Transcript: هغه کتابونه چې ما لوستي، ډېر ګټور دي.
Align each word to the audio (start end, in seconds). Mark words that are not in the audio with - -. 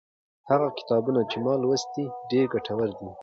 هغه 0.49 0.67
کتابونه 0.77 1.21
چې 1.31 1.37
ما 1.45 1.53
لوستي، 1.61 2.05
ډېر 2.31 2.45
ګټور 2.53 2.89
دي. 2.99 3.09